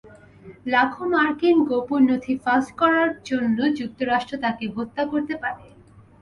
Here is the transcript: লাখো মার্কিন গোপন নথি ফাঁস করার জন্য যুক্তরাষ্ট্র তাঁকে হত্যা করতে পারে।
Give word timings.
লাখো 0.65 1.03
মার্কিন 1.13 1.57
গোপন 1.69 2.01
নথি 2.09 2.33
ফাঁস 2.43 2.65
করার 2.79 3.09
জন্য 3.29 3.57
যুক্তরাষ্ট্র 3.79 4.33
তাঁকে 4.43 4.65
হত্যা 4.75 5.03
করতে 5.11 5.33
পারে। 5.41 5.63